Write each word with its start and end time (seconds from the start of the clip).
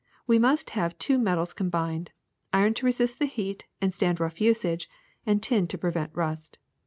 We 0.25 0.39
must 0.39 0.71
have 0.71 0.97
two 0.97 1.19
metals 1.19 1.53
combined: 1.53 2.09
iron 2.51 2.73
to 2.73 2.87
resist 2.87 3.21
heat 3.21 3.65
and 3.79 3.93
stand 3.93 4.19
rough 4.19 4.41
usage, 4.41 4.89
and 5.27 5.43
tin 5.43 5.67
to 5.67 5.77
prevent 5.77 6.09
rust. 6.15 6.57